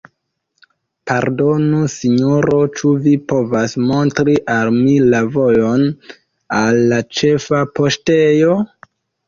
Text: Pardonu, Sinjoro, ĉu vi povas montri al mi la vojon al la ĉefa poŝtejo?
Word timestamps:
Pardonu, 1.09 1.81
Sinjoro, 1.95 2.61
ĉu 2.79 2.95
vi 3.03 3.13
povas 3.33 3.77
montri 3.91 4.35
al 4.55 4.73
mi 4.79 4.97
la 5.13 5.21
vojon 5.37 5.87
al 6.65 6.83
la 6.91 7.01
ĉefa 7.21 7.65
poŝtejo? 7.79 8.61